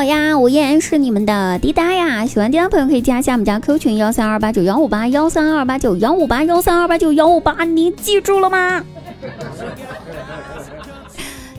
[0.00, 2.24] 好呀，我依然是你们的滴答呀。
[2.24, 8.82] 喜欢滴答朋友可以加一下我们家 Q 群幺三二八九幺五八幺三二八九幺五八幺三二八九幺五八，你记住了吗？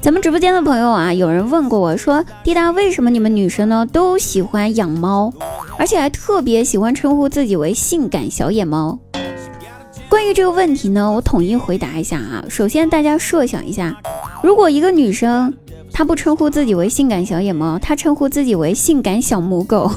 [0.02, 5.32] 咱们直播间的朋友啊，有人问过我说，滴答为什么你们女生呢都喜欢养猫，
[5.78, 8.98] 而且还特别喜欢称呼自己为性感小野猫？
[10.10, 12.44] 关于这个问题呢，我统一回答一下啊。
[12.50, 13.96] 首先，大家设想一下，
[14.42, 15.54] 如果一个女生
[16.02, 19.92] 她不称呼自己为性感小野猫，他称呼自己为性感小母狗，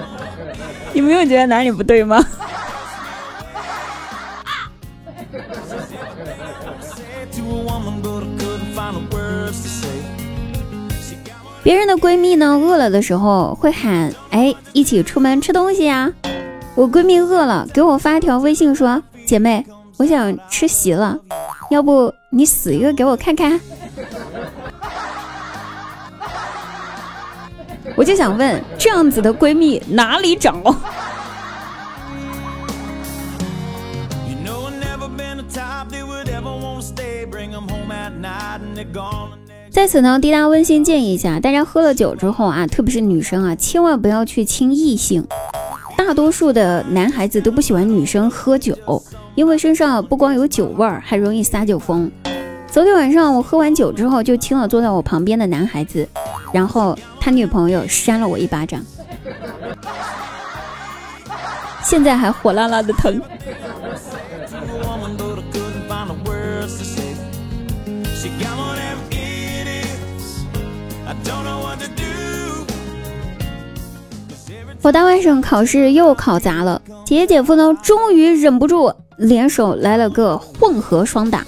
[0.92, 2.22] 你没有觉得哪里不对吗？
[11.62, 16.12] 别人的闺蜜呢，饿了的时候会喊：“哎，一起出门吃东西呀！”
[16.76, 19.64] 我闺蜜饿了，给我发条微信说：“姐妹，
[19.96, 21.18] 我想吃席了，
[21.70, 23.58] 要不你死一个给我看看？”
[27.96, 30.54] 我就想问，这样子的闺蜜哪里找？
[39.70, 45.26] 在此呢，滴答温馨建议一下，大家喝了酒之后啊，特别是女生啊，千万不要去亲异性。
[45.96, 48.76] 大多数的男孩子都不喜欢女生喝酒，
[49.34, 52.10] 因为身上不光有酒味儿，还容易撒酒疯。
[52.68, 56.06] 昨天晚上我喝完酒之后，就亲了坐在我旁边的男孩子，
[56.52, 58.82] 然后他女朋友扇了我一巴掌，
[61.82, 63.20] 现在还火辣辣的疼。
[74.82, 81.44] 我大外甥考试又考砸了，姐姐姐夫呢，终于忍不住联手来了个混合双打。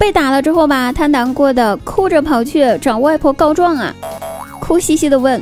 [0.00, 3.94] 被打了之后吧，他难过的哭着跑去找外婆告状啊，
[4.58, 5.40] 哭兮兮的问：“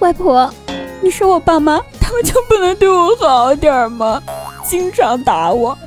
[0.00, 0.52] 外婆，
[1.00, 4.20] 你是我爸妈，他们就不能对我好点吗？
[4.64, 5.78] 经常打我。”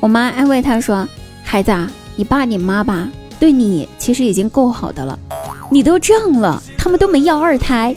[0.00, 1.06] 我妈安慰他说
[1.44, 3.08] ：“孩子，啊，你爸你妈吧，
[3.38, 5.16] 对你其实已经够好的了，
[5.70, 7.94] 你都这样了，他们都没要二胎。”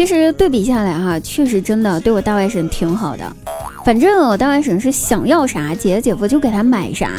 [0.00, 3.36] 其实对比下来哈，确实真的对我大外甥挺好的。
[3.84, 7.10] 反正我大外甥是想要啥，姐姐姐夫就给他买啥，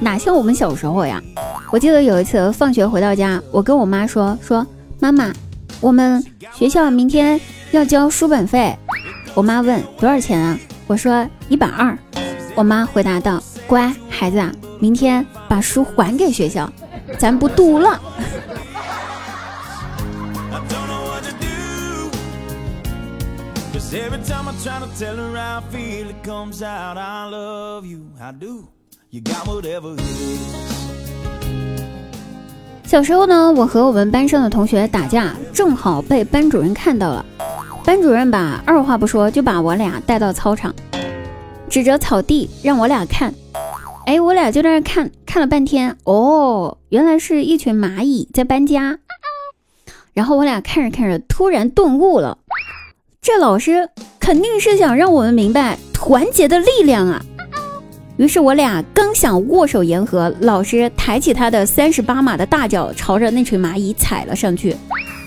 [0.00, 1.22] 哪像我们小时候呀。
[1.70, 4.66] 我记得有一次放学回到家，我跟我妈说说，
[4.98, 5.32] 妈妈，
[5.80, 6.20] 我们
[6.52, 7.40] 学校明天
[7.70, 8.76] 要交书本费。
[9.32, 10.58] 我妈问多少钱啊？
[10.88, 11.96] 我说一百二。
[12.56, 14.50] 我妈回答道，乖孩子啊，
[14.80, 16.68] 明天把书还给学校，
[17.20, 18.00] 咱不读了。
[23.92, 28.02] Every time I try to tell her how I feel, it comes out I love you.
[28.20, 28.68] I do.
[29.10, 31.28] You got whatever it is.
[32.84, 37.26] 小时候呢，我和我们班上的同学打架，正好被班主任看到了。
[37.84, 40.72] 班主任吧，二话不说就把我俩带到操场，
[41.68, 43.34] 指着草地让我俩看。
[44.06, 49.00] 哎，我俩就在那看看了半天，哦，原来是一群蚂蚁在搬家。
[50.12, 52.38] 然后我俩看着看着，突然顿悟了，
[53.22, 53.86] 这老师
[54.18, 57.22] 肯定是想让我们明白团结的力量啊！
[58.16, 64.74] 于是我俩刚想握手言和，老师抬起他的三十八码的大脚，朝着那群蚂蚁踩了上去，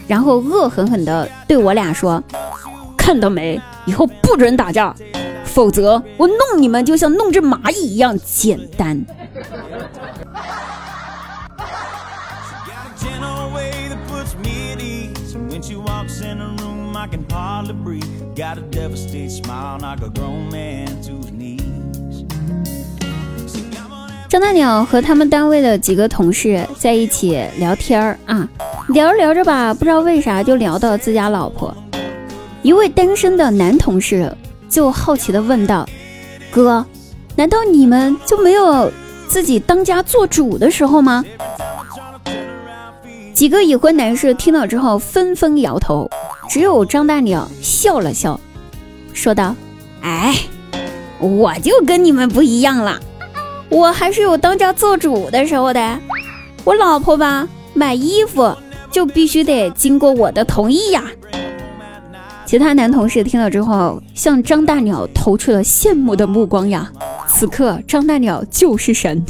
[0.08, 2.22] 然后恶狠狠地对我俩说
[2.98, 3.62] ：“看到没？
[3.86, 4.96] 以后不准打架，
[5.46, 9.00] 否则我弄你们就像弄只蚂蚁一样简单。”
[24.29, 28.50] 张大鸟和他们单位的几个同事在一起聊天儿啊，
[28.90, 31.75] 聊着聊着吧，不知道为啥就聊到自家老婆。
[32.63, 34.35] 一位单身的男同事
[34.67, 35.88] 就好奇的问道
[36.49, 36.84] ：“哥，
[37.35, 38.91] 难道你们就没有
[39.28, 41.23] 自己当家做主的时候吗？”
[43.35, 46.09] 几个已婚男士听了之后纷纷摇头。
[46.49, 48.40] 只有张大鸟笑了笑，
[49.13, 49.55] 说道
[50.01, 50.35] ：“哎，
[51.19, 52.99] 我就跟你们不一样了，
[53.69, 55.99] 我还是有当家做主的时候的。
[56.63, 58.55] 我老婆吧，买衣服
[58.91, 61.03] 就必须得经过我的同意呀。
[62.45, 66.91] ”其他男同事听了之后，向张大鸟投去了羡慕的目光呀。
[67.28, 69.25] 此刻，张大鸟就是神，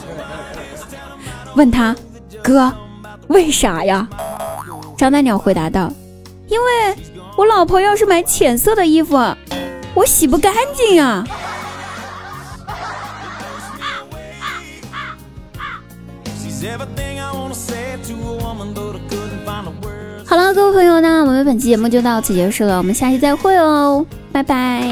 [1.56, 1.96] 问他
[2.44, 2.70] ：“哥，
[3.28, 4.06] 为啥呀？”
[5.00, 5.90] 张大鸟回答道。
[6.46, 6.94] 因为
[7.34, 9.16] 我老婆要是买浅色的衣服，
[9.94, 11.26] 我洗不干净啊。
[20.26, 24.84] 好了，各位朋友，那我们本期节目就到此结束了，我们下期再会哦，拜拜。